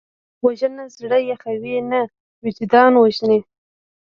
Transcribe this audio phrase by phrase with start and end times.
[0.43, 2.01] وژنه زړه یخوي نه،
[2.43, 3.39] وجدان وژني